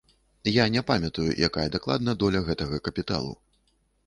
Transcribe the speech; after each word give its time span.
Я 0.53 0.63
не 0.75 0.81
памятаю, 0.89 1.27
якая 1.49 1.67
дакладна 1.77 2.17
доля 2.25 2.43
гэтага 2.49 2.81
капіталу. 2.89 3.31